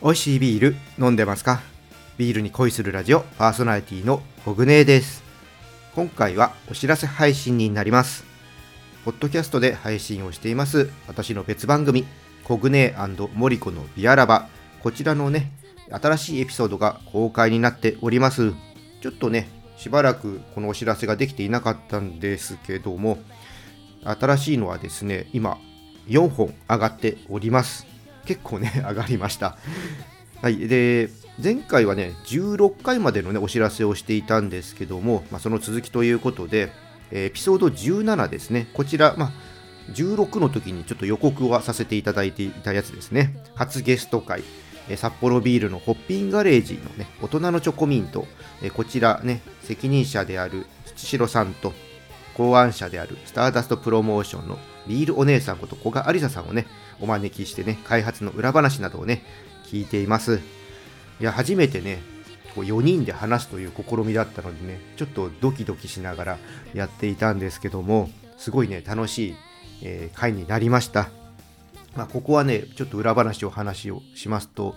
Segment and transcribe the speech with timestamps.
[0.00, 1.60] 美味しいビール飲んでますか？
[2.18, 5.24] ビールに恋するラジオパーソナリティのコグネーです。
[5.96, 8.24] 今回はお知らせ配信になります。
[9.04, 12.06] ポッドキャストで配信をしています私の別番組
[12.44, 14.46] コグネーモリコのビアラバ。
[14.84, 15.50] こちらのね
[15.90, 18.52] 新しいエピソードが公開になっております。
[19.02, 23.18] ちょっとねしばらくこのお知らせができていなかったんですけども
[24.04, 25.58] 新しいのはですね今
[26.06, 27.84] 4本上がっております。
[28.28, 29.56] 結構ね上がりました。
[30.42, 30.68] はい。
[30.68, 31.08] で
[31.42, 36.70] 前回はね16回までのねお知らせをしていたんですけども、まあ、その続きということで
[37.10, 38.68] エピソード17ですね。
[38.74, 39.32] こちら、まあ、
[39.92, 43.34] 16の時にちょっと予告はさせていただいていたやつですね。
[43.54, 44.42] 初ゲスト会。
[44.96, 48.26] 札幌ビールのホッピンガレージのね大人のチョコミント。
[48.74, 51.72] こちらね責任者である土城さんと
[52.38, 56.68] 考案者であるスターダストプロモーションのビールお姉さんこと古賀ありささんをね
[57.00, 59.24] お招きしてね開発の裏話などをね
[59.64, 60.40] 聞いています。
[61.20, 62.00] いや初めてね
[62.54, 66.38] こう4人で話すという試みだったのでねちょっとドキドキしながら
[66.74, 69.36] やっていたんですけどもすごいね楽しい、
[69.82, 71.10] えー、回になりました。
[71.96, 74.76] まあ、ここはねちょっと裏話を話をしますと、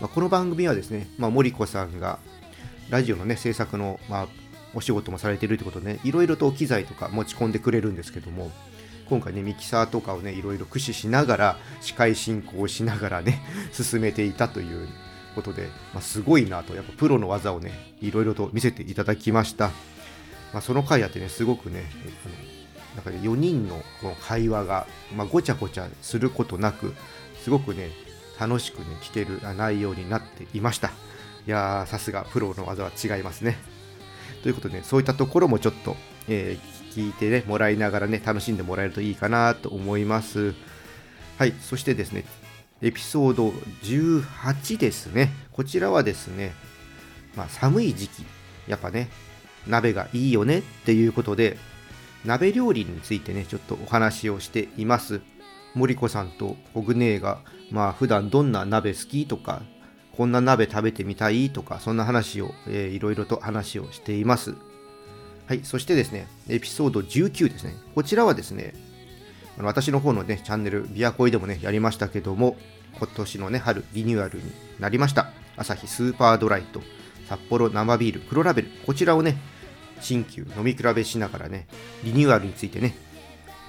[0.00, 2.20] まあ、この番組はですね、まあ、森子さんが
[2.88, 4.28] ラジオのね制作の、まあ、
[4.74, 6.00] お仕事もされてるってことでね。
[6.04, 8.50] いろいろと機材とか持ち込んでくれるんですけども
[9.08, 14.88] 今回ねミキサーとかをねいろいろ駆使しながら司会進行をしながらね 進めていたという
[15.34, 16.74] ことで、まあ、すごいなと。
[16.74, 19.68] やっぱプロの技をねいろいろと見せていただきました、
[20.52, 21.84] まあ、その回あってねすごくね
[22.94, 26.94] なんかね4人のこの会話が、まあ、ごちゃごちゃすることなく
[27.42, 27.90] すごくね
[28.38, 30.92] 楽しくね聞ける内容になっていました。
[31.46, 33.58] いやーさすがプロの技は違いますね。
[34.42, 35.96] ということで、ね、そういったところもちょっと、
[36.28, 40.54] えー、聞いてね、もらいながらね、楽しんでもらえるといいかなと思います。
[41.38, 42.24] はい、そしてですね、
[42.82, 43.48] エピソード
[43.82, 45.30] 18ですね。
[45.52, 46.52] こちらはですね、
[47.36, 48.24] まあ、寒い時期、
[48.66, 49.10] やっぱね、
[49.66, 51.58] 鍋がいいよねっていうことで、
[52.24, 55.20] 鍋料理についてね、ちょっとお話をしています。
[55.74, 57.38] 森子さんとコグネーが、
[57.70, 59.62] まあ普段どんな鍋好きとか、
[60.20, 64.54] こんな鍋食べてみたいとか、そんな話を、えー、いろいろと話をしています。
[65.46, 67.74] はい、そしてですね、エピソード19ですね。
[67.94, 68.74] こちらはですね、
[69.56, 72.58] あの私の方のね、チャンネル、ビアコイでもね、やりましたけども、
[72.98, 75.30] 今年のね、春、リニューアルになりました。
[75.56, 76.82] アサヒスーパードライと
[77.26, 79.38] 札幌生ビール黒ラベル、こちらをね、
[80.02, 81.66] 新旧飲み比べしながらね、
[82.04, 82.94] リニューアルについてね、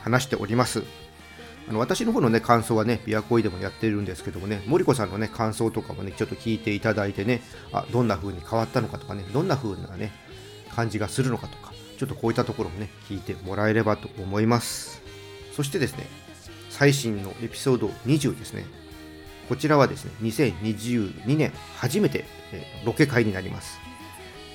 [0.02, 0.84] 話しております。
[1.68, 7.42] あの私の方のね、感想はね、ビアコイでもやってるんですけどもね、森子さんのね、感想とかもね、ちょっと聞いていただいてね、
[7.72, 10.12] あ、どんな風に変わったのかとかね、どんな風なね、
[10.76, 15.02] 感じがするのかとか、ちょっとこういったところもね、聞いてもらえればと思います。
[15.56, 16.08] そしてですね、
[16.70, 18.66] 最新のエピソード20ですね。
[19.48, 22.26] こちらはですね、2022年初めて、
[22.86, 23.80] ロケ会になります。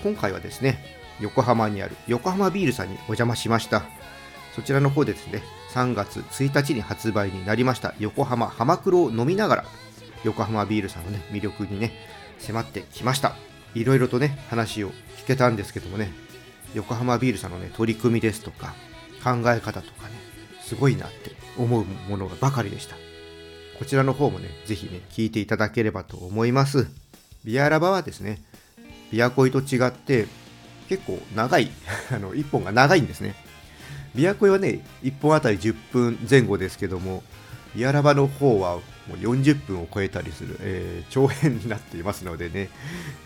[0.03, 3.85] 今回はですね、横浜にある横浜ビールさんにお邪魔しました。
[4.57, 5.43] そちらの方ですね、
[5.75, 9.65] 3月1日に発売になりました横浜浜黒を飲みながら
[10.25, 11.93] 横浜ビールさんのね魅力にね
[12.39, 13.37] 迫ってきました。
[13.75, 16.11] いろいろとね話を聞けたんですけどもね
[16.75, 18.75] 横浜ビールさんのね取り組みですとか
[19.23, 20.15] 考え方とかね
[20.63, 22.97] すごいなって思うものばかりでした。
[23.79, 26.89] こちらの方もねぜひね聞いていただければと思います。
[27.45, 28.43] ビアラバはですね
[29.13, 30.27] ビアコイと違って
[30.89, 31.71] 結構長い
[32.11, 33.35] あの1本が長いんですね。
[34.17, 37.23] ビアコイはね、1本あたり10分前後ですけども、
[37.75, 38.83] ビアラバの方はも
[39.15, 42.71] う40分を超えたりする、えー、長編になっていますのでね、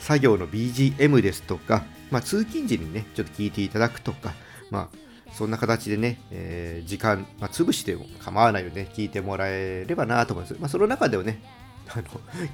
[0.00, 4.34] 作業の BGM ですとか、まあ、通勤時にね、ちょっと聞いていただくとか、
[4.70, 10.56] まあ、そんな形でね、えー、時間、まあ、潰しても構わないよね、聞いてもらえればなと思います。
[10.58, 11.40] まあ、その中ではね、
[11.88, 12.02] あの、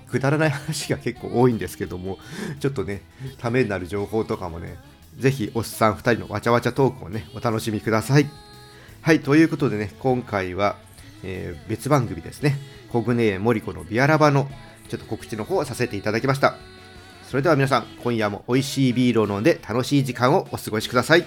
[0.09, 2.19] くだらない話が結構多いんですけども、
[2.61, 3.01] ちょっとね、
[3.39, 4.77] ためになる情報とかもね、
[5.17, 8.29] ぜひおっさん2人のわちゃわちゃトークをね、お楽しみください。
[9.03, 10.77] はい、ということでね、今回は、
[11.23, 12.59] えー、別番組ですね、
[12.91, 14.49] コグネエモリコのビアラバの
[14.89, 16.57] ちょっと告知の方をさせていただきました。
[17.29, 21.25] それでは皆さん、今夜も美味しいビールを飲んで楽しい時間をお過ごしください。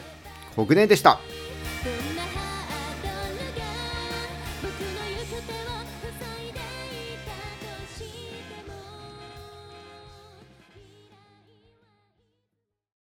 [0.56, 1.19] コグネでした。